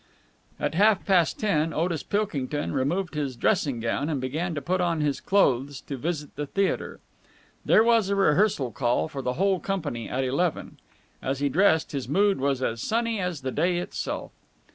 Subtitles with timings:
[0.59, 4.99] At half past ten, Otis Pilkington removed his dressing gown and began to put on
[4.99, 6.99] his clothes to visit the theatre.
[7.63, 10.79] There was a rehearsal call for the whole company at eleven.
[11.21, 14.31] As he dressed, his mood was as sunny as the day itself.